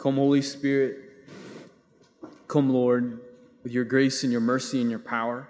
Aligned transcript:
Come, 0.00 0.16
Holy 0.16 0.40
Spirit. 0.40 0.96
Come, 2.48 2.70
Lord, 2.70 3.20
with 3.62 3.70
your 3.70 3.84
grace 3.84 4.22
and 4.22 4.32
your 4.32 4.40
mercy 4.40 4.80
and 4.80 4.88
your 4.88 4.98
power. 4.98 5.46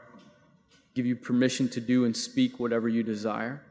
Give 0.92 1.06
you 1.06 1.14
permission 1.14 1.68
to 1.68 1.80
do 1.80 2.04
and 2.04 2.16
speak 2.16 2.58
whatever 2.58 2.88
you 2.88 3.04
desire. 3.04 3.62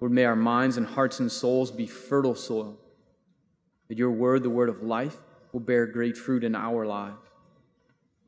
Lord, 0.00 0.12
may 0.12 0.26
our 0.26 0.36
minds 0.36 0.76
and 0.76 0.86
hearts 0.86 1.18
and 1.18 1.32
souls 1.32 1.70
be 1.70 1.86
fertile 1.86 2.34
soil, 2.34 2.76
that 3.88 3.96
your 3.96 4.10
word, 4.10 4.42
the 4.42 4.50
word 4.50 4.68
of 4.68 4.82
life, 4.82 5.16
will 5.54 5.60
bear 5.60 5.86
great 5.86 6.18
fruit 6.18 6.44
in 6.44 6.54
our 6.54 6.84
lives. 6.84 7.16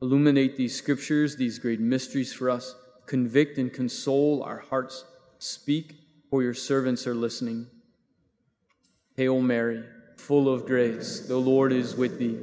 Illuminate 0.01 0.55
these 0.55 0.75
scriptures, 0.75 1.35
these 1.35 1.59
great 1.59 1.79
mysteries 1.79 2.33
for 2.33 2.49
us. 2.49 2.73
Convict 3.05 3.59
and 3.59 3.71
console 3.71 4.41
our 4.41 4.57
hearts. 4.57 5.05
Speak, 5.37 5.97
for 6.31 6.41
your 6.41 6.55
servants 6.55 7.05
are 7.05 7.13
listening. 7.13 7.67
Hail 9.15 9.39
Mary 9.39 9.83
full 10.17 10.53
of 10.53 10.65
grace, 10.65 11.21
the 11.21 11.37
Lord 11.37 11.71
is 11.71 11.95
with 11.95 12.19
thee. 12.19 12.37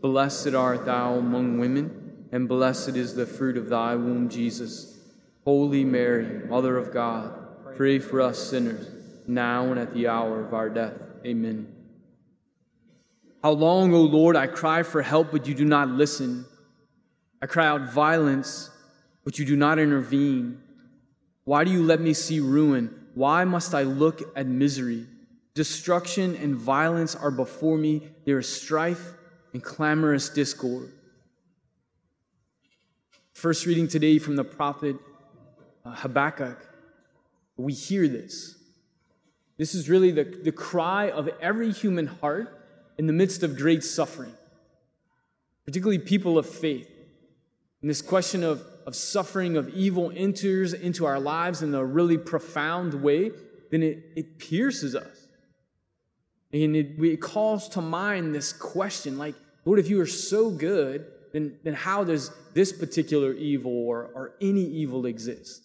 Blessed 0.00 0.54
art 0.54 0.84
thou 0.84 1.14
among 1.14 1.58
women, 1.58 2.26
and 2.32 2.48
blessed 2.48 2.96
is 2.96 3.14
the 3.14 3.26
fruit 3.26 3.56
of 3.56 3.68
thy 3.68 3.94
womb, 3.94 4.28
Jesus. 4.28 4.98
Holy 5.44 5.84
Mary, 5.84 6.46
Mother 6.46 6.76
of 6.76 6.92
God, 6.92 7.76
pray 7.76 7.98
for 7.98 8.20
us 8.20 8.38
sinners, 8.50 8.88
now 9.26 9.70
and 9.70 9.78
at 9.78 9.94
the 9.94 10.08
hour 10.08 10.44
of 10.44 10.52
our 10.52 10.68
death. 10.68 10.94
Amen. 11.24 11.72
How 13.42 13.52
long, 13.52 13.92
O 13.92 14.02
Lord, 14.02 14.36
I 14.36 14.46
cry 14.46 14.82
for 14.82 15.02
help, 15.02 15.32
but 15.32 15.46
you 15.48 15.54
do 15.54 15.64
not 15.64 15.88
listen. 15.88 16.44
I 17.40 17.46
cry 17.46 17.66
out 17.66 17.92
violence, 17.92 18.70
but 19.24 19.38
you 19.38 19.44
do 19.44 19.56
not 19.56 19.78
intervene. 19.78 20.60
Why 21.44 21.64
do 21.64 21.72
you 21.72 21.82
let 21.82 22.00
me 22.00 22.12
see 22.12 22.38
ruin? 22.38 22.94
Why 23.14 23.44
must 23.44 23.74
I 23.74 23.82
look 23.82 24.22
at 24.36 24.46
misery? 24.46 25.06
Destruction 25.54 26.34
and 26.36 26.54
violence 26.54 27.14
are 27.14 27.30
before 27.30 27.76
me. 27.76 28.08
There 28.24 28.38
is 28.38 28.48
strife 28.48 29.12
and 29.52 29.62
clamorous 29.62 30.30
discord. 30.30 30.90
First 33.34 33.66
reading 33.66 33.88
today 33.88 34.18
from 34.18 34.36
the 34.36 34.44
prophet 34.44 34.96
uh, 35.84 35.94
Habakkuk, 35.94 36.58
we 37.56 37.74
hear 37.74 38.08
this. 38.08 38.56
This 39.58 39.74
is 39.74 39.90
really 39.90 40.10
the, 40.10 40.24
the 40.24 40.52
cry 40.52 41.10
of 41.10 41.28
every 41.40 41.70
human 41.70 42.06
heart 42.06 42.58
in 42.96 43.06
the 43.06 43.12
midst 43.12 43.42
of 43.42 43.56
great 43.56 43.84
suffering, 43.84 44.32
particularly 45.66 45.98
people 45.98 46.38
of 46.38 46.48
faith. 46.48 46.88
And 47.82 47.90
this 47.90 48.00
question 48.00 48.42
of, 48.42 48.64
of 48.86 48.96
suffering, 48.96 49.56
of 49.56 49.68
evil 49.70 50.12
enters 50.14 50.72
into 50.72 51.04
our 51.04 51.20
lives 51.20 51.62
in 51.62 51.74
a 51.74 51.84
really 51.84 52.16
profound 52.16 52.94
way, 52.94 53.32
then 53.70 53.82
it, 53.82 54.04
it 54.16 54.38
pierces 54.38 54.94
us. 54.94 55.21
And 56.52 56.76
it, 56.76 57.02
it 57.02 57.20
calls 57.20 57.68
to 57.70 57.80
mind 57.80 58.34
this 58.34 58.52
question 58.52 59.16
like, 59.16 59.34
Lord, 59.64 59.78
if 59.78 59.88
you 59.88 60.00
are 60.00 60.06
so 60.06 60.50
good, 60.50 61.06
then, 61.32 61.58
then 61.62 61.74
how 61.74 62.04
does 62.04 62.30
this 62.52 62.72
particular 62.72 63.32
evil 63.32 63.72
or, 63.72 64.10
or 64.14 64.34
any 64.40 64.62
evil 64.62 65.06
exist? 65.06 65.62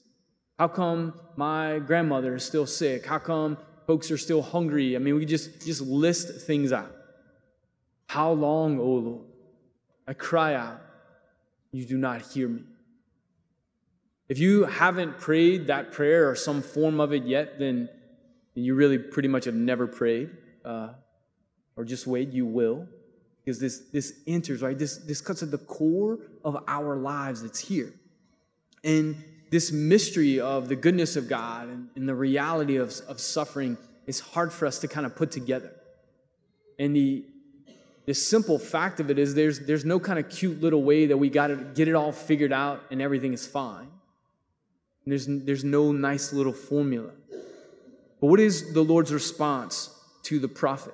How 0.58 0.68
come 0.68 1.14
my 1.36 1.80
grandmother 1.80 2.36
is 2.36 2.44
still 2.44 2.66
sick? 2.66 3.06
How 3.06 3.20
come 3.20 3.58
folks 3.86 4.10
are 4.12 4.18
still 4.18 4.42
hungry? 4.42 4.96
I 4.96 5.00
mean, 5.00 5.16
we 5.16 5.26
just, 5.26 5.66
just 5.66 5.82
list 5.82 6.48
things 6.48 6.72
out. 6.72 6.92
How 8.08 8.32
long, 8.32 8.80
O 8.80 8.84
oh 8.84 8.96
Lord? 8.96 9.26
I 10.08 10.14
cry 10.14 10.54
out, 10.54 10.82
you 11.74 11.84
do 11.84 11.98
not 11.98 12.22
hear 12.22 12.48
me. 12.48 12.62
If 14.30 14.40
you 14.40 14.64
haven't 14.64 15.20
prayed 15.20 15.68
that 15.68 15.92
prayer 15.92 16.30
or 16.30 16.36
some 16.36 16.62
form 16.62 17.02
of 17.02 17.14
it 17.14 17.24
yet, 17.24 17.60
then 17.60 17.90
you 18.56 18.74
really 18.74 18.98
pretty 18.98 19.28
much 19.28 19.46
have 19.46 19.54
never 19.54 19.86
prayed 19.86 20.30
uh, 20.68 20.90
or 21.76 21.86
just 21.86 22.06
wait, 22.06 22.34
you 22.34 22.46
will. 22.46 22.88
Because 23.44 23.60
this, 23.60 23.80
this 23.94 24.20
enters, 24.28 24.62
right? 24.62 24.78
This, 24.78 24.98
this 24.98 25.22
cuts 25.22 25.42
at 25.42 25.52
the 25.52 25.58
core 25.58 26.20
of 26.44 26.62
our 26.68 26.98
lives 26.98 27.42
that's 27.42 27.60
here. 27.60 27.94
And 28.84 29.24
this 29.50 29.72
mystery 29.72 30.42
of 30.42 30.68
the 30.68 30.76
goodness 30.76 31.16
of 31.16 31.30
God 31.30 31.70
and, 31.70 31.88
and 31.96 32.10
the 32.10 32.16
reality 32.16 32.76
of, 32.76 32.94
of 33.08 33.22
suffering 33.22 33.78
is 34.06 34.20
hard 34.20 34.52
for 34.52 34.66
us 34.66 34.80
to 34.80 34.88
kind 34.90 35.06
of 35.06 35.16
put 35.16 35.32
together. 35.32 35.72
And 36.78 36.94
the, 36.94 37.24
the 38.06 38.14
simple 38.14 38.60
fact 38.60 39.00
of 39.00 39.10
it 39.10 39.18
is 39.18 39.34
there's, 39.34 39.62
there's 39.62 39.86
no 39.86 40.00
kind 40.00 40.20
of 40.20 40.30
cute 40.30 40.62
little 40.62 40.84
way 40.84 41.06
that 41.06 41.18
we 41.18 41.30
got 41.30 41.48
to 41.48 41.56
get 41.56 41.88
it 41.88 41.96
all 41.96 42.12
figured 42.12 42.52
out 42.52 42.84
and 42.92 43.02
everything 43.02 43.32
is 43.32 43.48
fine. 43.48 43.88
And 45.06 45.12
there's, 45.12 45.26
there's 45.26 45.64
no 45.64 45.94
nice 45.94 46.34
little 46.34 46.52
formula. 46.52 47.12
But 48.20 48.28
what 48.28 48.42
is 48.42 48.74
the 48.74 48.84
Lord's 48.84 49.14
response 49.14 49.90
to 50.28 50.40
the 50.40 50.48
prophet. 50.48 50.94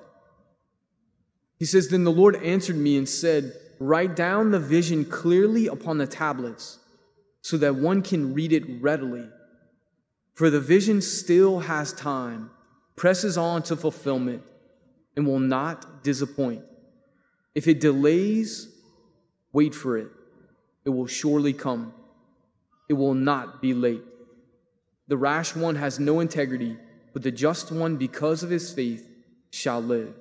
He 1.58 1.64
says, 1.64 1.88
Then 1.88 2.04
the 2.04 2.12
Lord 2.12 2.36
answered 2.36 2.76
me 2.76 2.96
and 2.96 3.08
said, 3.08 3.52
Write 3.80 4.14
down 4.14 4.52
the 4.52 4.60
vision 4.60 5.04
clearly 5.04 5.66
upon 5.66 5.98
the 5.98 6.06
tablets 6.06 6.78
so 7.40 7.56
that 7.56 7.74
one 7.74 8.00
can 8.02 8.32
read 8.32 8.52
it 8.52 8.62
readily. 8.80 9.28
For 10.34 10.50
the 10.50 10.60
vision 10.60 11.00
still 11.00 11.60
has 11.60 11.92
time, 11.92 12.50
presses 12.96 13.36
on 13.36 13.62
to 13.64 13.76
fulfillment, 13.76 14.42
and 15.16 15.26
will 15.26 15.40
not 15.40 16.04
disappoint. 16.04 16.62
If 17.54 17.66
it 17.66 17.80
delays, 17.80 18.68
wait 19.52 19.74
for 19.74 19.98
it. 19.98 20.08
It 20.84 20.90
will 20.90 21.06
surely 21.06 21.52
come. 21.52 21.92
It 22.88 22.94
will 22.94 23.14
not 23.14 23.60
be 23.60 23.74
late. 23.74 24.02
The 25.08 25.16
rash 25.16 25.56
one 25.56 25.76
has 25.76 25.98
no 25.98 26.20
integrity, 26.20 26.76
but 27.12 27.22
the 27.22 27.30
just 27.30 27.72
one, 27.72 27.96
because 27.96 28.42
of 28.42 28.50
his 28.50 28.72
faith, 28.72 29.08
shall 29.54 29.80
live. 29.80 30.12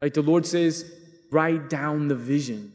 Like 0.00 0.14
the 0.14 0.22
Lord 0.22 0.46
says, 0.46 0.90
write 1.30 1.68
down 1.68 2.08
the 2.08 2.14
vision. 2.14 2.72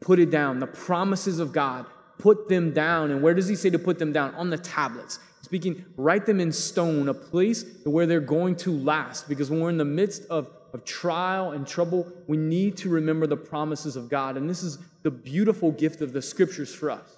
Put 0.00 0.18
it 0.18 0.30
down. 0.30 0.58
The 0.58 0.66
promises 0.66 1.38
of 1.38 1.52
God, 1.52 1.86
put 2.18 2.48
them 2.48 2.72
down. 2.72 3.10
And 3.10 3.22
where 3.22 3.34
does 3.34 3.48
He 3.48 3.54
say 3.54 3.70
to 3.70 3.78
put 3.78 3.98
them 3.98 4.12
down? 4.12 4.34
On 4.34 4.50
the 4.50 4.58
tablets. 4.58 5.20
Speaking, 5.42 5.84
write 5.96 6.26
them 6.26 6.40
in 6.40 6.50
stone, 6.50 7.08
a 7.08 7.14
place 7.14 7.64
where 7.84 8.06
they're 8.06 8.20
going 8.20 8.56
to 8.56 8.72
last. 8.72 9.28
Because 9.28 9.50
when 9.50 9.60
we're 9.60 9.70
in 9.70 9.78
the 9.78 9.84
midst 9.84 10.24
of, 10.30 10.50
of 10.72 10.84
trial 10.84 11.52
and 11.52 11.66
trouble, 11.66 12.10
we 12.26 12.36
need 12.36 12.76
to 12.78 12.88
remember 12.88 13.26
the 13.26 13.36
promises 13.36 13.94
of 13.94 14.08
God. 14.08 14.36
And 14.36 14.50
this 14.50 14.62
is 14.62 14.78
the 15.04 15.10
beautiful 15.10 15.70
gift 15.70 16.00
of 16.00 16.12
the 16.12 16.22
scriptures 16.22 16.74
for 16.74 16.90
us. 16.90 17.17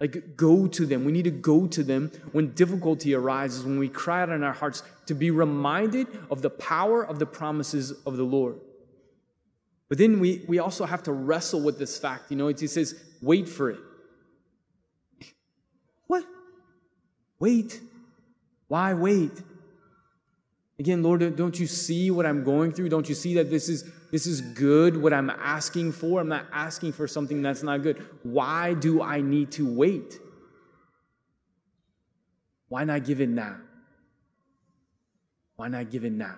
Like, 0.00 0.34
go 0.34 0.66
to 0.66 0.86
them. 0.86 1.04
We 1.04 1.12
need 1.12 1.24
to 1.24 1.30
go 1.30 1.66
to 1.66 1.82
them 1.82 2.10
when 2.32 2.52
difficulty 2.52 3.14
arises, 3.14 3.64
when 3.64 3.78
we 3.78 3.88
cry 3.88 4.22
out 4.22 4.30
in 4.30 4.42
our 4.42 4.54
hearts 4.54 4.82
to 5.06 5.14
be 5.14 5.30
reminded 5.30 6.06
of 6.30 6.40
the 6.40 6.48
power 6.48 7.04
of 7.04 7.18
the 7.18 7.26
promises 7.26 7.92
of 8.06 8.16
the 8.16 8.24
Lord. 8.24 8.58
But 9.90 9.98
then 9.98 10.18
we, 10.18 10.42
we 10.48 10.58
also 10.58 10.86
have 10.86 11.02
to 11.02 11.12
wrestle 11.12 11.60
with 11.60 11.78
this 11.78 11.98
fact. 11.98 12.30
You 12.30 12.38
know, 12.38 12.48
he 12.48 12.66
says, 12.66 12.94
wait 13.20 13.48
for 13.48 13.70
it. 13.70 13.80
What? 16.06 16.24
Wait. 17.38 17.80
Why 18.68 18.94
wait? 18.94 19.32
Again, 20.80 21.02
Lord, 21.02 21.36
don't 21.36 21.60
you 21.60 21.66
see 21.66 22.10
what 22.10 22.24
I'm 22.24 22.42
going 22.42 22.72
through? 22.72 22.88
Don't 22.88 23.06
you 23.06 23.14
see 23.14 23.34
that 23.34 23.50
this 23.50 23.68
is 23.68 23.84
this 24.10 24.26
is 24.26 24.40
good 24.40 24.96
what 24.96 25.12
I'm 25.12 25.28
asking 25.28 25.92
for? 25.92 26.22
I'm 26.22 26.28
not 26.28 26.46
asking 26.54 26.92
for 26.92 27.06
something 27.06 27.42
that's 27.42 27.62
not 27.62 27.82
good. 27.82 28.02
Why 28.22 28.72
do 28.72 29.02
I 29.02 29.20
need 29.20 29.52
to 29.52 29.70
wait? 29.70 30.18
Why 32.70 32.84
not 32.84 33.04
give 33.04 33.20
it 33.20 33.28
now? 33.28 33.58
Why 35.56 35.68
not 35.68 35.90
give 35.90 36.06
it 36.06 36.12
now? 36.12 36.36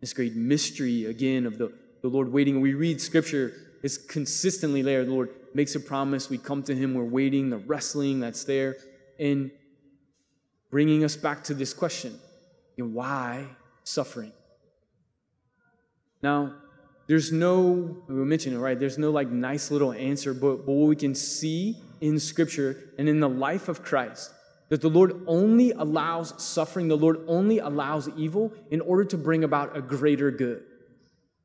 This 0.00 0.12
great 0.12 0.36
mystery 0.36 1.06
again 1.06 1.44
of 1.44 1.58
the, 1.58 1.72
the 2.02 2.08
Lord 2.08 2.32
waiting. 2.32 2.60
We 2.60 2.74
read 2.74 3.00
scripture, 3.00 3.52
it's 3.82 3.96
consistently 3.98 4.80
there. 4.80 5.04
The 5.04 5.10
Lord 5.10 5.30
makes 5.54 5.74
a 5.74 5.80
promise. 5.80 6.30
We 6.30 6.38
come 6.38 6.62
to 6.62 6.74
Him, 6.74 6.94
we're 6.94 7.02
waiting, 7.02 7.50
the 7.50 7.58
wrestling 7.58 8.20
that's 8.20 8.44
there, 8.44 8.76
and 9.18 9.50
bringing 10.70 11.02
us 11.02 11.16
back 11.16 11.42
to 11.44 11.54
this 11.54 11.74
question 11.74 12.20
why 12.76 13.46
suffering? 13.84 14.32
Now, 16.22 16.54
there's 17.06 17.32
no, 17.32 18.02
we 18.08 18.14
mentioned 18.14 18.54
it, 18.54 18.58
right? 18.58 18.78
There's 18.78 18.98
no 18.98 19.10
like 19.10 19.28
nice 19.28 19.70
little 19.70 19.92
answer, 19.92 20.32
but, 20.32 20.64
but 20.64 20.72
what 20.72 20.88
we 20.88 20.96
can 20.96 21.14
see 21.14 21.76
in 22.00 22.18
Scripture 22.18 22.90
and 22.98 23.08
in 23.08 23.20
the 23.20 23.28
life 23.28 23.68
of 23.68 23.82
Christ, 23.82 24.32
that 24.68 24.80
the 24.80 24.88
Lord 24.88 25.22
only 25.26 25.72
allows 25.72 26.42
suffering, 26.42 26.88
the 26.88 26.96
Lord 26.96 27.20
only 27.26 27.58
allows 27.58 28.08
evil 28.16 28.52
in 28.70 28.80
order 28.80 29.04
to 29.04 29.18
bring 29.18 29.44
about 29.44 29.76
a 29.76 29.82
greater 29.82 30.30
good. 30.30 30.64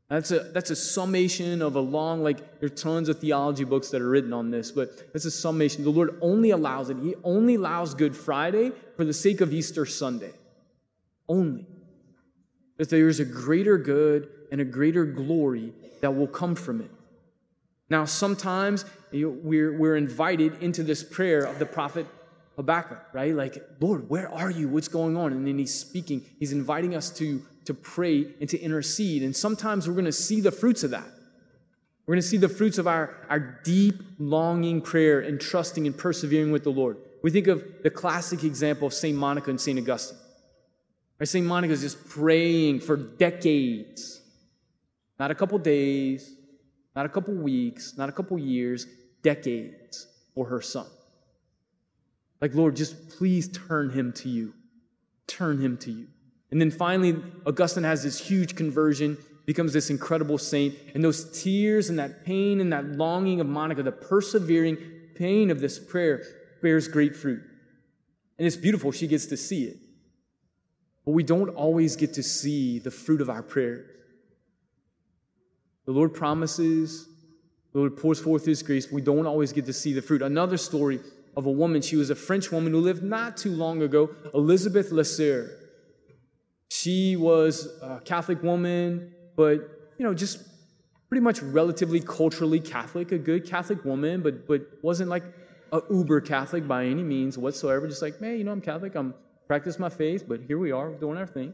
That's 0.09 0.31
a, 0.31 0.39
that's 0.39 0.69
a 0.69 0.75
summation 0.75 1.61
of 1.61 1.75
a 1.75 1.81
long, 1.81 2.23
like, 2.23 2.61
there 2.61 2.67
are 2.67 2.69
tons 2.69 3.09
of 3.09 3.19
theology 3.19 3.65
books 3.65 3.89
that 3.89 4.01
are 4.01 4.07
written 4.07 4.31
on 4.31 4.51
this, 4.51 4.71
but 4.71 5.11
that's 5.11 5.25
a 5.25 5.31
summation. 5.31 5.83
The 5.83 5.89
Lord 5.89 6.17
only 6.21 6.51
allows 6.51 6.89
it. 6.89 6.97
He 7.01 7.15
only 7.25 7.55
allows 7.55 7.93
Good 7.93 8.15
Friday 8.15 8.71
for 8.95 9.03
the 9.03 9.13
sake 9.13 9.41
of 9.41 9.53
Easter 9.53 9.85
Sunday 9.85 10.31
only. 11.27 11.65
That 12.77 12.89
there 12.89 13.07
is 13.07 13.19
a 13.19 13.25
greater 13.25 13.77
good 13.77 14.29
and 14.51 14.61
a 14.61 14.65
greater 14.65 15.05
glory 15.05 15.73
that 16.01 16.15
will 16.15 16.27
come 16.27 16.55
from 16.55 16.81
it. 16.81 16.91
Now, 17.89 18.05
sometimes 18.05 18.85
we're, 19.11 19.77
we're 19.77 19.95
invited 19.95 20.61
into 20.61 20.83
this 20.83 21.03
prayer 21.03 21.43
of 21.43 21.57
the 21.59 21.65
prophet 21.65 22.05
Habakkuk, 22.57 23.13
right? 23.13 23.35
Like, 23.35 23.63
Lord, 23.79 24.09
where 24.09 24.31
are 24.31 24.51
you? 24.51 24.67
What's 24.67 24.87
going 24.87 25.15
on? 25.15 25.31
And 25.31 25.47
then 25.47 25.57
he's 25.57 25.73
speaking, 25.73 26.25
he's 26.39 26.51
inviting 26.51 26.95
us 26.95 27.11
to, 27.11 27.41
to 27.65 27.73
pray 27.73 28.33
and 28.41 28.49
to 28.49 28.59
intercede. 28.59 29.23
And 29.23 29.35
sometimes 29.35 29.87
we're 29.87 29.93
going 29.93 30.05
to 30.05 30.11
see 30.11 30.41
the 30.41 30.51
fruits 30.51 30.83
of 30.83 30.91
that. 30.91 31.05
We're 32.05 32.15
going 32.15 32.21
to 32.21 32.27
see 32.27 32.37
the 32.37 32.49
fruits 32.49 32.77
of 32.77 32.87
our, 32.87 33.15
our 33.29 33.39
deep 33.63 34.01
longing 34.17 34.81
prayer 34.81 35.19
and 35.19 35.39
trusting 35.39 35.85
and 35.85 35.95
persevering 35.95 36.51
with 36.51 36.63
the 36.63 36.71
Lord. 36.71 36.97
We 37.21 37.31
think 37.31 37.47
of 37.47 37.63
the 37.83 37.89
classic 37.89 38.43
example 38.43 38.87
of 38.87 38.93
St. 38.93 39.15
Monica 39.15 39.49
and 39.49 39.61
St. 39.61 39.77
Augustine. 39.77 40.17
Right? 41.19 41.27
St. 41.27 41.45
Monica 41.45 41.73
is 41.73 41.81
just 41.81 42.09
praying 42.09 42.79
for 42.79 42.95
decades, 42.95 44.21
not 45.19 45.31
a 45.31 45.35
couple 45.35 45.57
days, 45.57 46.35
not 46.95 47.05
a 47.05 47.09
couple 47.09 47.33
weeks, 47.33 47.97
not 47.97 48.09
a 48.09 48.11
couple 48.11 48.37
years, 48.37 48.85
decades 49.23 50.07
for 50.33 50.45
her 50.45 50.61
son. 50.61 50.85
Like, 52.41 52.53
Lord, 52.53 52.75
just 52.75 53.09
please 53.09 53.49
turn 53.49 53.89
him 53.89 54.13
to 54.13 54.29
you. 54.29 54.53
Turn 55.25 55.59
him 55.59 55.77
to 55.79 55.91
you. 55.91 56.07
And 56.51 56.61
then 56.61 56.71
finally, 56.71 57.21
Augustine 57.45 57.83
has 57.83 58.03
this 58.03 58.19
huge 58.19 58.55
conversion, 58.55 59.17
becomes 59.45 59.73
this 59.73 59.89
incredible 59.89 60.37
saint. 60.37 60.75
And 60.93 61.03
those 61.03 61.41
tears 61.41 61.89
and 61.89 61.99
that 61.99 62.25
pain 62.25 62.61
and 62.61 62.71
that 62.71 62.85
longing 62.85 63.41
of 63.41 63.47
Monica, 63.47 63.83
the 63.83 63.91
persevering 63.91 64.77
pain 65.15 65.49
of 65.49 65.59
this 65.59 65.79
prayer, 65.79 66.23
bears 66.61 66.87
great 66.87 67.15
fruit. 67.15 67.41
And 68.37 68.45
it's 68.45 68.55
beautiful. 68.55 68.91
She 68.91 69.07
gets 69.07 69.25
to 69.27 69.37
see 69.37 69.65
it. 69.65 69.77
But 71.07 71.13
we 71.13 71.23
don't 71.23 71.51
always 71.51 71.95
get 71.95 72.15
to 72.15 72.21
see 72.21 72.79
the 72.79 72.91
fruit 72.91 73.21
of 73.21 73.29
our 73.29 73.41
prayers. 73.41 73.89
The 75.85 75.93
Lord 75.93 76.13
promises, 76.13 77.07
the 77.71 77.79
Lord 77.79 77.95
pours 77.95 78.19
forth 78.19 78.45
His 78.45 78.61
grace, 78.61 78.91
we 78.91 79.01
don't 79.01 79.25
always 79.25 79.53
get 79.53 79.65
to 79.67 79.73
see 79.73 79.93
the 79.93 80.01
fruit. 80.01 80.21
Another 80.21 80.57
story 80.57 80.99
of 81.37 81.45
a 81.45 81.51
woman. 81.51 81.81
She 81.81 81.95
was 81.95 82.09
a 82.09 82.15
French 82.15 82.51
woman 82.51 82.73
who 82.73 82.81
lived 82.81 83.03
not 83.03 83.37
too 83.37 83.51
long 83.51 83.83
ago, 83.83 84.09
Elizabeth 84.33 84.91
Leseur. 84.91 85.49
She 86.69 87.15
was 87.15 87.69
a 87.81 88.01
Catholic 88.03 88.43
woman, 88.43 89.13
but 89.37 89.59
you 89.97 90.05
know, 90.05 90.13
just 90.13 90.41
pretty 91.07 91.21
much 91.21 91.41
relatively 91.41 92.01
culturally 92.01 92.59
Catholic, 92.59 93.13
a 93.13 93.17
good 93.17 93.45
Catholic 93.45 93.85
woman, 93.85 94.21
but 94.21 94.45
but 94.45 94.67
wasn't 94.81 95.09
like 95.09 95.23
a 95.71 95.79
uber 95.89 96.19
Catholic 96.19 96.67
by 96.67 96.83
any 96.83 97.03
means 97.03 97.37
whatsoever. 97.37 97.87
Just 97.87 98.01
like, 98.01 98.19
man, 98.19 98.37
you 98.37 98.43
know, 98.43 98.51
I'm 98.51 98.59
Catholic, 98.59 98.93
I'm 98.95 99.13
practice 99.47 99.79
my 99.79 99.89
faith, 99.89 100.25
but 100.27 100.41
here 100.41 100.57
we 100.57 100.71
are 100.71 100.89
doing 100.91 101.17
our 101.17 101.25
thing. 101.25 101.53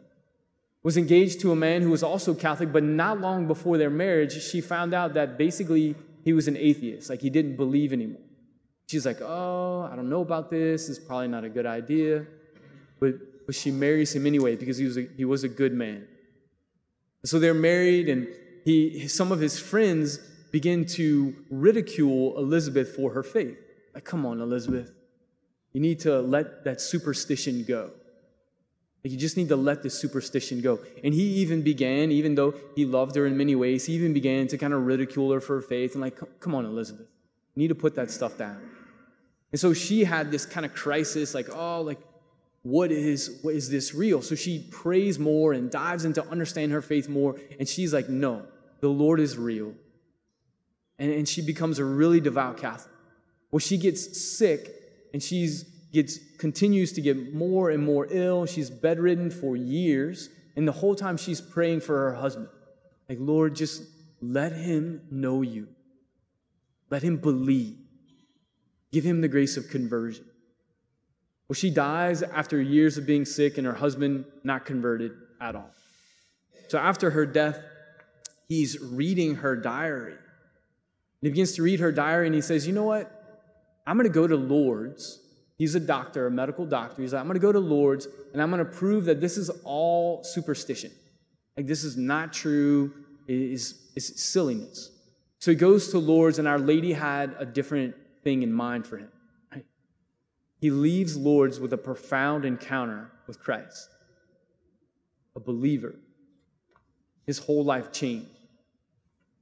Was 0.83 0.97
engaged 0.97 1.39
to 1.41 1.51
a 1.51 1.55
man 1.55 1.81
who 1.81 1.91
was 1.91 2.03
also 2.03 2.33
Catholic, 2.33 2.73
but 2.73 2.83
not 2.83 3.21
long 3.21 3.47
before 3.47 3.77
their 3.77 3.89
marriage, 3.89 4.41
she 4.43 4.59
found 4.59 4.93
out 4.93 5.13
that 5.13 5.37
basically 5.37 5.95
he 6.25 6.33
was 6.33 6.47
an 6.47 6.57
atheist, 6.57 7.09
like 7.09 7.21
he 7.21 7.29
didn't 7.29 7.55
believe 7.55 7.93
anymore. 7.93 8.21
She's 8.87 9.05
like, 9.05 9.21
oh, 9.21 9.87
I 9.91 9.95
don't 9.95 10.09
know 10.09 10.21
about 10.21 10.49
this. 10.49 10.89
It's 10.89 10.99
probably 10.99 11.29
not 11.29 11.43
a 11.45 11.49
good 11.49 11.65
idea. 11.65 12.25
But, 12.99 13.45
but 13.45 13.55
she 13.55 13.71
marries 13.71 14.13
him 14.13 14.25
anyway 14.25 14.55
because 14.55 14.77
he 14.77 14.85
was 14.85 14.97
a, 14.97 15.07
he 15.15 15.25
was 15.25 15.43
a 15.43 15.49
good 15.49 15.73
man. 15.73 16.05
So 17.23 17.39
they're 17.39 17.53
married, 17.53 18.09
and 18.09 18.27
he, 18.65 19.07
some 19.07 19.31
of 19.31 19.39
his 19.39 19.57
friends 19.57 20.17
begin 20.51 20.85
to 20.85 21.33
ridicule 21.49 22.37
Elizabeth 22.37 22.95
for 22.95 23.13
her 23.13 23.23
faith. 23.23 23.63
Like, 23.93 24.03
come 24.03 24.25
on, 24.25 24.41
Elizabeth. 24.41 24.91
You 25.73 25.81
need 25.81 25.99
to 26.01 26.21
let 26.21 26.63
that 26.63 26.79
superstition 26.79 27.63
go. 27.63 27.91
You 29.03 29.17
just 29.17 29.35
need 29.35 29.49
to 29.49 29.57
let 29.57 29.83
the 29.83 29.89
superstition 29.89 30.61
go. 30.61 30.79
And 31.03 31.13
he 31.13 31.23
even 31.41 31.61
began, 31.61 32.09
even 32.09 32.35
though 32.35 32.53
he 32.73 32.85
loved 32.85 33.15
her 33.17 33.25
in 33.25 33.35
many 33.35 33.53
ways, 33.53 33.85
he 33.85 33.93
even 33.93 34.13
began 34.13 34.47
to 34.47 34.57
kind 34.57 34.73
of 34.73 34.85
ridicule 34.85 35.29
her 35.33 35.41
for 35.41 35.55
her 35.55 35.61
faith 35.61 35.93
and, 35.93 36.01
like, 36.01 36.17
come 36.39 36.55
on, 36.55 36.65
Elizabeth. 36.65 37.07
You 37.55 37.63
need 37.63 37.67
to 37.67 37.75
put 37.75 37.95
that 37.95 38.11
stuff 38.11 38.37
down. 38.37 38.61
And 39.51 39.59
so 39.59 39.73
she 39.73 40.05
had 40.05 40.31
this 40.31 40.45
kind 40.45 40.65
of 40.65 40.73
crisis, 40.73 41.33
like, 41.33 41.49
oh, 41.53 41.81
like, 41.81 41.99
what 42.61 42.93
is 42.93 43.39
what 43.41 43.55
is 43.55 43.69
this 43.69 43.93
real? 43.93 44.21
So 44.21 44.35
she 44.35 44.67
prays 44.71 45.19
more 45.19 45.51
and 45.51 45.69
dives 45.69 46.05
into 46.05 46.25
understand 46.29 46.71
her 46.71 46.81
faith 46.81 47.09
more, 47.09 47.35
and 47.59 47.67
she's 47.67 47.93
like, 47.93 48.07
no, 48.07 48.43
the 48.79 48.87
Lord 48.87 49.19
is 49.19 49.37
real. 49.37 49.73
And, 50.97 51.11
and 51.11 51.27
she 51.27 51.41
becomes 51.41 51.77
a 51.77 51.83
really 51.83 52.21
devout 52.21 52.57
Catholic. 52.57 52.93
Well, 53.51 53.59
she 53.59 53.77
gets 53.77 54.21
sick 54.21 54.82
and 55.13 55.21
she's 55.21 55.63
gets 55.94 56.18
continues 56.38 56.92
to 56.94 57.01
get 57.01 57.33
more 57.33 57.69
and 57.69 57.86
more 57.86 58.07
ill. 58.10 58.45
She's 58.45 58.69
bedridden 58.69 59.30
for 59.30 59.56
years, 59.56 60.30
and 60.56 60.68
the 60.68 60.74
whole 60.74 60.95
time 60.95 61.15
she's 61.15 61.39
praying 61.39 61.81
for 61.81 62.10
her 62.10 62.15
husband. 62.15 62.50
Like, 63.07 63.19
Lord, 63.21 63.56
just 63.56 63.83
let 64.21 64.51
him 64.51 65.01
know 65.12 65.42
you. 65.42 65.68
Let 66.89 67.04
him 67.04 67.18
believe. 67.18 67.77
Give 68.92 69.04
him 69.04 69.21
the 69.21 69.27
grace 69.27 69.57
of 69.57 69.69
conversion. 69.69 70.25
Well, 71.48 71.56
she 71.56 71.69
dies 71.69 72.24
after 72.24 72.62
years 72.62 72.98
of 72.98 73.06
being 73.06 73.25
sick 73.25 73.57
and 73.57 73.68
her 73.68 73.74
husband 73.74 74.25
not 74.44 74.65
converted 74.65 75.12
at 75.42 75.56
all. 75.56 75.69
So 76.69 76.77
after 76.77 77.12
her 77.12 77.25
death, 77.25 77.60
he's 78.48 78.80
reading 78.80 79.36
her 79.36 79.56
diary. 79.56 80.13
And 80.13 80.19
he 81.21 81.30
begins 81.30 81.54
to 81.54 81.63
read 81.63 81.80
her 81.80 81.92
diary 81.92 82.27
and 82.27 82.36
he 82.36 82.42
says, 82.42 82.65
You 82.65 82.74
know 82.74 82.83
what? 82.83 83.12
I'm 83.85 83.97
going 83.97 84.07
to 84.07 84.13
go 84.13 84.27
to 84.27 84.35
Lourdes. 84.35 85.19
He's 85.57 85.75
a 85.75 85.80
doctor, 85.80 86.27
a 86.27 86.31
medical 86.31 86.65
doctor. 86.65 87.01
He's 87.01 87.13
like, 87.13 87.19
I'm 87.19 87.27
going 87.27 87.35
to 87.35 87.41
go 87.41 87.51
to 87.51 87.59
Lourdes 87.59 88.07
and 88.33 88.41
I'm 88.41 88.50
going 88.50 88.65
to 88.65 88.71
prove 88.71 89.06
that 89.06 89.21
this 89.21 89.38
is 89.38 89.50
all 89.63 90.24
superstition. 90.24 90.91
Like, 91.56 91.68
this 91.68 91.83
is 91.83 91.95
not 91.95 92.33
true. 92.33 92.94
It 93.27 93.35
is, 93.35 93.91
it's 93.95 94.21
silliness. 94.21 94.89
So 95.39 95.51
he 95.51 95.57
goes 95.57 95.89
to 95.89 96.00
Lourdes, 96.00 96.39
and 96.39 96.47
Our 96.47 96.57
Lady 96.57 96.94
had 96.94 97.35
a 97.38 97.45
different 97.45 97.95
thing 98.24 98.44
in 98.44 98.53
mind 98.53 98.88
for 98.88 98.97
him. 98.97 99.09
Right? 99.51 99.65
He 100.62 100.71
leaves 100.71 101.18
Lourdes 101.18 101.59
with 101.59 101.74
a 101.74 101.77
profound 101.77 102.45
encounter 102.45 103.12
with 103.27 103.39
Christ, 103.39 103.89
a 105.36 105.41
believer. 105.41 105.95
His 107.27 107.39
whole 107.39 107.63
life 107.63 107.91
changed. 107.91 108.29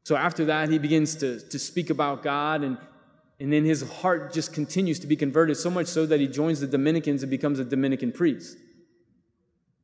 So 0.03 0.15
after 0.15 0.45
that, 0.45 0.69
he 0.69 0.79
begins 0.79 1.15
to, 1.17 1.39
to 1.39 1.59
speak 1.59 1.91
about 1.91 2.23
God, 2.23 2.63
and, 2.63 2.79
and 3.41 3.51
then 3.51 3.65
his 3.65 3.81
heart 3.81 4.31
just 4.31 4.53
continues 4.53 4.99
to 4.99 5.07
be 5.07 5.15
converted, 5.15 5.57
so 5.57 5.71
much 5.71 5.87
so 5.87 6.05
that 6.05 6.19
he 6.19 6.27
joins 6.27 6.59
the 6.59 6.67
Dominicans 6.67 7.23
and 7.23 7.29
becomes 7.31 7.57
a 7.57 7.65
Dominican 7.65 8.11
priest. 8.11 8.55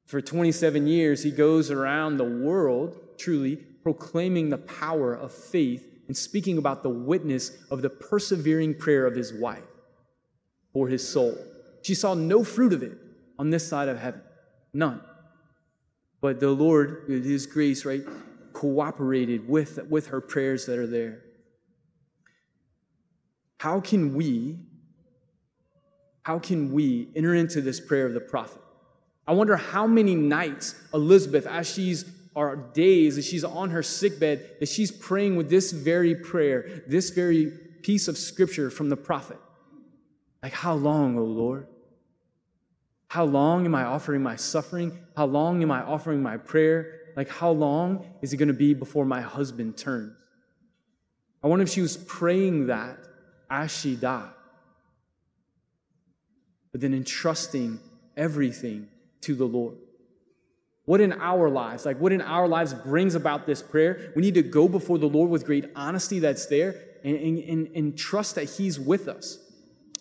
For 0.06 0.22
27 0.22 0.86
years, 0.86 1.24
he 1.24 1.32
goes 1.32 1.72
around 1.72 2.18
the 2.18 2.24
world, 2.24 3.00
truly, 3.18 3.56
proclaiming 3.56 4.50
the 4.50 4.60
power 4.60 5.16
of 5.16 5.34
faith 5.34 5.88
and 6.08 6.16
speaking 6.16 6.60
about 6.60 6.84
the 6.84 6.90
witness 6.90 7.58
of 7.72 7.82
the 7.82 7.90
persevering 7.90 8.76
prayer 8.76 9.08
of 9.08 9.16
his 9.16 9.34
wife 9.34 9.64
for 10.72 10.88
his 10.88 11.06
soul. 11.06 11.36
She 11.82 11.96
saw 11.96 12.14
no 12.14 12.44
fruit 12.44 12.74
of 12.74 12.84
it 12.84 12.96
on 13.40 13.50
this 13.50 13.68
side 13.68 13.90
of 13.90 13.98
heaven, 13.98 14.22
none. 14.72 15.02
But 16.22 16.40
the 16.40 16.52
Lord, 16.52 17.06
with 17.10 17.26
his 17.26 17.48
grace, 17.48 17.86
right, 17.86 18.04
cooperated 18.54 19.50
with, 19.50 19.80
with 19.90 20.08
her 20.08 20.22
prayers 20.22 20.68
that 20.68 20.78
are 20.78 20.86
there. 20.86 21.24
How 23.58 23.80
can 23.80 24.14
we, 24.14 24.58
how 26.24 26.40
can 26.40 26.72
we 26.72 27.10
enter 27.16 27.34
into 27.34 27.62
this 27.62 27.80
prayer 27.80 28.06
of 28.06 28.14
the 28.14 28.20
prophet? 28.20 28.62
I 29.28 29.34
wonder 29.34 29.58
how 29.58 29.88
many 29.88 30.16
nights 30.16 30.76
Elizabeth, 30.94 31.46
as 31.46 31.72
she's 31.72 32.06
are 32.38 32.56
days 32.56 33.16
that 33.16 33.24
she's 33.24 33.44
on 33.44 33.72
her 33.72 33.82
sickbed 33.82 34.48
that 34.60 34.70
she's 34.70 34.92
praying 34.92 35.36
with 35.36 35.50
this 35.50 35.72
very 35.72 36.14
prayer, 36.14 36.84
this 36.86 37.10
very 37.10 37.52
piece 37.82 38.08
of 38.08 38.16
scripture 38.16 38.70
from 38.70 38.90
the 38.90 38.96
prophet. 38.96 39.40
Like, 40.44 40.54
how 40.54 40.76
long, 40.76 41.18
O 41.18 41.24
Lord? 41.24 41.68
How 43.08 43.26
long 43.26 43.66
am 43.66 43.74
I 43.74 43.86
offering 43.86 44.22
my 44.22 44.36
suffering? 44.36 44.96
How 45.16 45.26
long 45.26 45.64
am 45.64 45.72
I 45.72 45.82
offering 45.82 46.22
my 46.22 46.38
prayer? 46.38 47.00
Like, 47.16 47.28
how 47.28 47.50
long 47.50 48.06
is 48.22 48.34
it 48.34 48.38
going 48.38 48.50
to 48.50 48.54
be 48.54 48.76
before 48.76 49.06
my 49.06 49.22
husband 49.22 49.76
turns? 49.76 50.14
I 51.44 51.48
wonder 51.48 51.64
if 51.64 51.70
she 51.70 51.82
was 51.82 51.98
praying 51.98 52.68
that 52.68 53.00
as 53.50 53.72
she 53.72 53.96
died, 53.96 54.30
but 56.72 56.82
then 56.82 56.94
entrusting 56.94 57.80
everything 58.16 58.88
to 59.22 59.36
the 59.36 59.46
Lord. 59.46 59.78
What 60.86 61.02
in 61.02 61.12
our 61.14 61.50
lives, 61.50 61.86
like 61.86 62.00
what 62.00 62.14
in 62.14 62.22
our 62.22 62.48
lives 62.48 62.74
brings 62.74 63.14
about 63.16 63.46
this 63.46 63.62
prayer? 63.62 64.14
We 64.16 64.22
need 64.22 64.36
to 64.36 64.42
go 64.42 64.70
before 64.70 64.98
the 64.98 65.10
Lord 65.10 65.30
with 65.30 65.46
great 65.46 65.66
honesty 65.76 66.20
that's 66.20 66.46
there 66.46 66.76
and, 67.04 67.40
and, 67.40 67.68
and 67.76 67.98
trust 67.98 68.36
that 68.36 68.46
He's 68.46 68.80
with 68.80 69.10
us. 69.10 69.38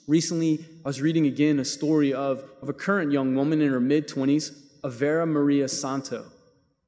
Recently, 0.07 0.65
I 0.85 0.89
was 0.89 1.03
reading 1.03 1.27
again 1.27 1.59
a 1.59 1.65
story 1.65 2.15
of, 2.15 2.45
of 2.63 2.69
a 2.69 2.73
current 2.73 3.11
young 3.11 3.35
woman 3.35 3.61
in 3.61 3.73
her 3.73 3.81
mid 3.81 4.07
20s, 4.07 4.57
Vera 4.85 5.27
Maria 5.27 5.67
Santo. 5.67 6.27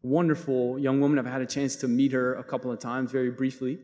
Wonderful 0.03 0.79
young 0.79 1.01
woman. 1.01 1.19
I've 1.19 1.27
had 1.27 1.43
a 1.43 1.47
chance 1.47 1.75
to 1.77 1.89
meet 1.89 2.13
her 2.13 2.35
a 2.35 2.45
couple 2.45 2.71
of 2.71 2.79
times 2.79 3.11
very 3.11 3.31
briefly. 3.31 3.81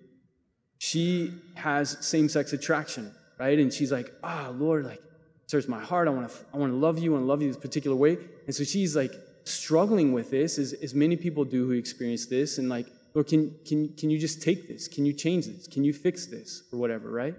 She 0.88 1.32
has 1.54 1.96
same 2.00 2.28
sex 2.28 2.52
attraction, 2.52 3.10
right? 3.38 3.58
And 3.58 3.72
she's 3.72 3.90
like, 3.90 4.12
ah, 4.22 4.48
oh, 4.48 4.52
Lord, 4.52 4.84
like, 4.84 5.02
serves 5.46 5.66
my 5.66 5.80
heart. 5.80 6.08
I 6.08 6.10
want 6.10 6.28
to 6.28 6.36
I 6.52 6.58
want 6.58 6.72
to 6.72 6.76
love 6.76 6.98
you 6.98 7.16
and 7.16 7.26
love 7.26 7.40
you 7.40 7.48
this 7.48 7.56
particular 7.56 7.96
way. 7.96 8.18
And 8.46 8.54
so 8.54 8.64
she's 8.64 8.94
like, 8.94 9.12
struggling 9.44 10.12
with 10.12 10.30
this, 10.30 10.58
as, 10.58 10.74
as 10.74 10.94
many 10.94 11.16
people 11.16 11.42
do 11.44 11.66
who 11.66 11.72
experience 11.72 12.26
this, 12.26 12.58
and 12.58 12.68
like, 12.68 12.86
Lord, 13.14 13.28
can, 13.28 13.54
can, 13.64 13.88
can 14.00 14.10
you 14.10 14.18
just 14.18 14.42
take 14.42 14.68
this? 14.68 14.86
Can 14.86 15.06
you 15.06 15.14
change 15.14 15.46
this? 15.46 15.66
Can 15.66 15.84
you 15.84 15.94
fix 15.94 16.26
this? 16.26 16.64
Or 16.70 16.78
whatever, 16.78 17.10
right? 17.10 17.34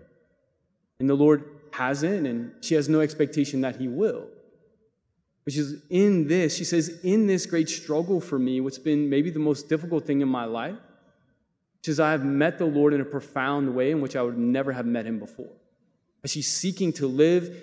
And 0.99 1.07
the 1.07 1.15
Lord 1.15 1.43
hasn't, 1.71 2.25
and 2.25 2.51
she 2.61 2.73
has 2.73 2.89
no 2.89 3.01
expectation 3.01 3.61
that 3.61 3.75
he 3.75 3.87
will. 3.87 4.25
Which 5.43 5.57
is 5.57 5.83
in 5.91 6.27
this, 6.27 6.55
she 6.55 6.63
says, 6.63 6.99
in 7.03 7.27
this 7.27 7.45
great 7.45 7.69
struggle 7.69 8.19
for 8.19 8.39
me, 8.39 8.59
what's 8.59 8.79
been 8.79 9.07
maybe 9.07 9.29
the 9.29 9.45
most 9.49 9.69
difficult 9.69 10.07
thing 10.07 10.21
in 10.21 10.29
my 10.29 10.45
life, 10.45 10.77
which 11.85 11.93
says, 11.93 11.99
I 11.99 12.13
have 12.13 12.25
met 12.25 12.57
the 12.57 12.65
Lord 12.65 12.95
in 12.95 13.01
a 13.01 13.05
profound 13.05 13.75
way 13.75 13.91
in 13.91 14.01
which 14.01 14.15
I 14.15 14.23
would 14.23 14.39
never 14.39 14.71
have 14.71 14.87
met 14.87 15.05
him 15.05 15.19
before. 15.19 15.51
As 16.23 16.31
she's 16.31 16.47
seeking 16.47 16.91
to 16.93 17.05
live 17.05 17.55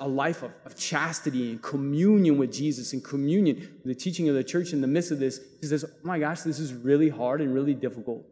a 0.00 0.08
life 0.08 0.42
of, 0.42 0.50
of 0.64 0.78
chastity 0.78 1.50
and 1.50 1.62
communion 1.62 2.38
with 2.38 2.50
Jesus 2.50 2.94
and 2.94 3.04
communion 3.04 3.56
with 3.84 3.84
the 3.84 3.94
teaching 3.94 4.30
of 4.30 4.34
the 4.34 4.42
church 4.42 4.72
in 4.72 4.80
the 4.80 4.86
midst 4.86 5.10
of 5.10 5.18
this, 5.18 5.40
she 5.60 5.66
says, 5.66 5.84
Oh 5.84 6.06
my 6.06 6.18
gosh, 6.18 6.40
this 6.40 6.58
is 6.58 6.72
really 6.72 7.10
hard 7.10 7.42
and 7.42 7.52
really 7.52 7.74
difficult. 7.74 8.24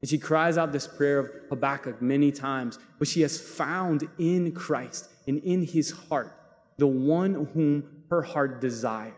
And 0.00 0.08
she 0.08 0.16
cries 0.16 0.56
out 0.56 0.72
this 0.72 0.86
prayer 0.86 1.18
of 1.18 1.30
Habakkuk 1.50 2.00
many 2.00 2.32
times, 2.32 2.78
but 2.98 3.08
she 3.08 3.20
has 3.20 3.38
found 3.38 4.08
in 4.18 4.52
Christ 4.52 5.10
and 5.26 5.36
in 5.44 5.66
his 5.66 5.90
heart 5.90 6.34
the 6.78 6.86
one 6.86 7.46
whom 7.52 7.84
her 8.08 8.22
heart 8.22 8.62
desires. 8.62 9.12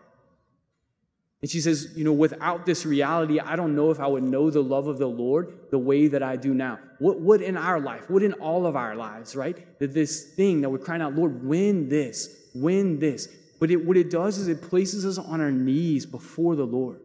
And 1.43 1.51
she 1.51 1.61
says, 1.61 1.93
You 1.97 2.05
know, 2.05 2.13
without 2.13 2.67
this 2.67 2.85
reality, 2.85 3.41
I 3.41 3.57
don't 3.57 3.75
know 3.75 3.91
if 3.91 4.01
I 4.01 4.07
would 4.07 4.23
know 4.23 4.51
the 4.51 4.63
love 4.63 4.87
of 4.87 4.99
the 4.99 5.07
Lord 5.07 5.71
the 5.71 5.79
way 5.79 6.09
that 6.09 6.23
I 6.23 6.37
do 6.37 6.53
now. 6.53 6.79
What 6.99 7.21
would 7.21 7.41
in 7.41 7.57
our 7.57 7.81
life, 7.81 8.11
what 8.11 8.23
in 8.23 8.35
all 8.35 8.67
of 8.67 8.77
our 8.77 8.95
lives, 8.95 9.35
right? 9.35 9.79
That 9.79 9.95
this 9.95 10.23
thing 10.23 10.61
that 10.61 10.71
we're 10.71 10.79
crying 10.79 11.03
out, 11.03 11.15
Lord, 11.15 11.45
win 11.45 11.89
this, 11.89 12.37
win 12.55 12.99
this. 12.99 13.29
But 13.59 13.71
it, 13.71 13.85
what 13.85 13.97
it 13.97 14.11
does 14.11 14.39
is 14.39 14.49
it 14.49 14.63
places 14.63 15.07
us 15.07 15.19
on 15.19 15.41
our 15.41 15.51
knees 15.51 16.07
before 16.07 16.57
the 16.57 16.67
Lord 16.67 17.01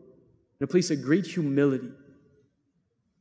in 0.59 0.63
a 0.63 0.67
place 0.67 0.91
of 0.91 1.01
great 1.01 1.25
humility. 1.25 1.91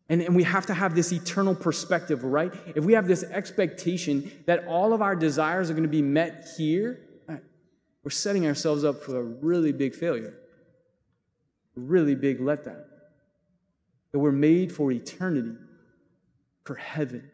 And, 0.09 0.21
and 0.21 0.37
we 0.37 0.43
have 0.43 0.67
to 0.67 0.75
have 0.75 0.95
this 0.95 1.13
eternal 1.13 1.55
perspective, 1.55 2.25
right? 2.25 2.53
If 2.75 2.85
we 2.85 2.93
have 2.93 3.07
this 3.07 3.23
expectation 3.25 4.31
that 4.47 4.67
all 4.67 4.93
of 4.93 5.01
our 5.01 5.17
desires 5.17 5.71
are 5.71 5.73
going 5.73 5.85
to 5.85 5.89
be 5.89 6.03
met 6.03 6.47
here, 6.57 7.01
we're 8.03 8.11
setting 8.11 8.47
ourselves 8.47 8.85
up 8.85 9.03
for 9.03 9.19
a 9.19 9.23
really 9.23 9.73
big 9.73 9.95
failure 9.95 10.35
really 11.75 12.15
big 12.15 12.41
letdown. 12.41 12.83
That 14.13 14.19
we're 14.19 14.33
made 14.33 14.73
for 14.73 14.93
eternity, 14.93 15.57
for 16.65 16.77
heaven. 16.77 17.31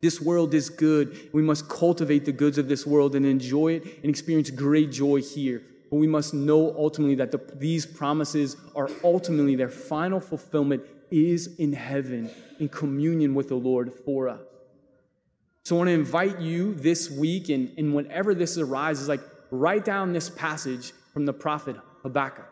This 0.00 0.20
world 0.20 0.52
is 0.52 0.68
good. 0.68 1.30
We 1.32 1.42
must 1.42 1.68
cultivate 1.68 2.24
the 2.24 2.32
goods 2.32 2.58
of 2.58 2.68
this 2.68 2.86
world 2.86 3.14
and 3.14 3.24
enjoy 3.24 3.74
it 3.74 3.84
and 4.02 4.06
experience 4.06 4.50
great 4.50 4.90
joy 4.90 5.22
here. 5.22 5.62
But 5.90 5.96
we 5.96 6.06
must 6.06 6.34
know 6.34 6.74
ultimately 6.76 7.14
that 7.16 7.30
the, 7.30 7.40
these 7.54 7.86
promises 7.86 8.56
are 8.74 8.90
ultimately 9.04 9.54
their 9.56 9.68
final 9.68 10.20
fulfillment 10.20 10.82
is 11.10 11.54
in 11.58 11.72
heaven, 11.72 12.30
in 12.58 12.68
communion 12.68 13.34
with 13.34 13.48
the 13.48 13.54
Lord 13.54 13.92
for 13.92 14.28
us. 14.28 14.40
So 15.64 15.76
I 15.76 15.78
want 15.78 15.88
to 15.88 15.94
invite 15.94 16.40
you 16.40 16.74
this 16.74 17.08
week, 17.08 17.48
and, 17.48 17.72
and 17.78 17.94
whenever 17.94 18.34
this 18.34 18.58
arises, 18.58 19.08
like 19.08 19.20
write 19.50 19.84
down 19.84 20.12
this 20.12 20.28
passage 20.28 20.92
from 21.12 21.26
the 21.26 21.32
prophet 21.32 21.76
Habakkuk. 22.02 22.51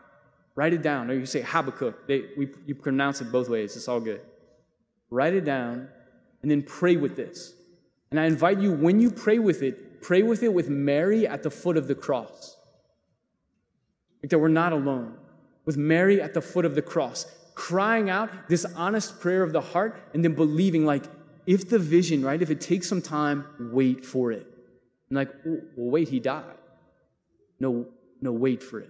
Write 0.55 0.73
it 0.73 0.81
down. 0.81 1.09
Or 1.09 1.13
you 1.13 1.25
say 1.25 1.41
Habakkuk. 1.41 2.07
They, 2.07 2.25
we, 2.37 2.49
you 2.65 2.75
pronounce 2.75 3.21
it 3.21 3.31
both 3.31 3.49
ways. 3.49 3.75
It's 3.75 3.87
all 3.87 3.99
good. 3.99 4.21
Write 5.09 5.33
it 5.33 5.45
down 5.45 5.89
and 6.41 6.49
then 6.51 6.63
pray 6.63 6.97
with 6.97 7.15
this. 7.15 7.53
And 8.09 8.19
I 8.19 8.25
invite 8.25 8.59
you, 8.59 8.71
when 8.73 8.99
you 8.99 9.11
pray 9.11 9.39
with 9.39 9.61
it, 9.61 10.01
pray 10.01 10.23
with 10.23 10.43
it 10.43 10.53
with 10.53 10.69
Mary 10.69 11.27
at 11.27 11.43
the 11.43 11.51
foot 11.51 11.77
of 11.77 11.87
the 11.87 11.95
cross. 11.95 12.57
Like 14.21 14.29
that 14.29 14.39
we're 14.39 14.49
not 14.49 14.73
alone. 14.73 15.17
With 15.65 15.77
Mary 15.77 16.21
at 16.21 16.33
the 16.33 16.41
foot 16.41 16.65
of 16.65 16.75
the 16.75 16.81
cross, 16.81 17.25
crying 17.55 18.09
out 18.09 18.29
this 18.49 18.65
honest 18.75 19.19
prayer 19.19 19.43
of 19.43 19.53
the 19.53 19.61
heart 19.61 20.01
and 20.13 20.23
then 20.23 20.33
believing, 20.33 20.85
like, 20.85 21.05
if 21.45 21.69
the 21.69 21.79
vision, 21.79 22.23
right, 22.23 22.41
if 22.41 22.49
it 22.49 22.61
takes 22.61 22.87
some 22.87 23.01
time, 23.01 23.45
wait 23.71 24.05
for 24.05 24.31
it. 24.31 24.47
And 25.09 25.17
like, 25.17 25.29
well, 25.45 25.61
wait, 25.75 26.09
he 26.09 26.19
died. 26.19 26.57
No, 27.59 27.87
no, 28.21 28.31
wait 28.31 28.63
for 28.63 28.79
it. 28.79 28.89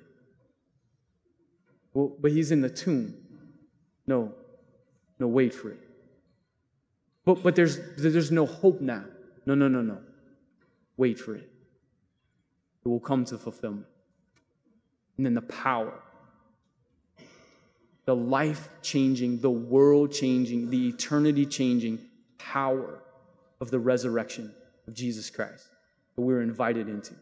Well, 1.93 2.15
but 2.19 2.31
he's 2.31 2.51
in 2.51 2.61
the 2.61 2.69
tomb. 2.69 3.15
No, 4.07 4.33
no, 5.19 5.27
wait 5.27 5.53
for 5.53 5.71
it. 5.71 5.79
But, 7.25 7.43
but 7.43 7.55
there's, 7.55 7.79
there's 7.97 8.31
no 8.31 8.45
hope 8.45 8.81
now. 8.81 9.05
No, 9.45 9.55
no, 9.55 9.67
no, 9.67 9.81
no. 9.81 9.99
Wait 10.97 11.19
for 11.19 11.35
it. 11.35 11.49
It 12.83 12.87
will 12.87 12.99
come 12.99 13.25
to 13.25 13.37
fulfillment. 13.37 13.85
And 15.17 15.25
then 15.25 15.33
the 15.33 15.41
power, 15.43 15.99
the 18.05 18.15
life 18.15 18.69
changing, 18.81 19.39
the 19.39 19.51
world 19.51 20.11
changing, 20.11 20.69
the 20.69 20.89
eternity 20.89 21.45
changing 21.45 21.99
power 22.37 23.03
of 23.59 23.69
the 23.69 23.79
resurrection 23.79 24.53
of 24.87 24.95
Jesus 24.95 25.29
Christ 25.29 25.67
that 26.15 26.21
we're 26.21 26.41
invited 26.41 26.89
into. 26.89 27.13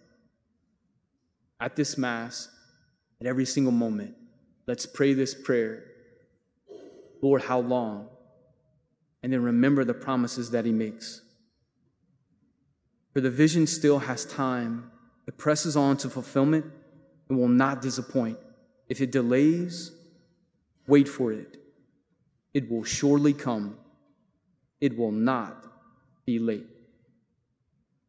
At 1.60 1.76
this 1.76 1.98
Mass, 1.98 2.48
at 3.20 3.28
every 3.28 3.46
single 3.46 3.74
moment, 3.74 4.16
Let's 4.70 4.86
pray 4.86 5.14
this 5.14 5.34
prayer. 5.34 5.84
Lord, 7.24 7.42
how 7.42 7.60
long? 7.60 8.08
And 9.24 9.34
then 9.34 9.42
remember 9.42 9.84
the 9.84 9.96
promises 9.96 10.52
that 10.52 10.64
He 10.64 10.72
makes. 10.72 11.22
For 13.12 13.20
the 13.20 13.32
vision 13.32 13.66
still 13.66 13.98
has 13.98 14.26
time. 14.26 14.92
It 15.28 15.40
presses 15.40 15.76
on 15.76 15.98
to 15.98 16.10
fulfillment 16.12 16.66
and 17.28 17.40
will 17.40 17.48
not 17.48 17.82
disappoint. 17.82 18.38
If 18.88 19.02
it 19.02 19.12
delays, 19.12 19.92
wait 20.86 21.10
for 21.10 21.34
it. 21.34 21.58
It 22.54 22.70
will 22.70 22.84
surely 22.84 23.34
come. 23.34 23.76
It 24.80 24.96
will 24.96 25.12
not 25.12 25.66
be 26.28 26.38
late. 26.38 26.68